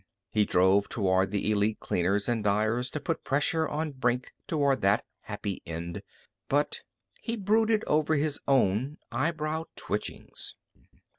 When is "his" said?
8.15-8.39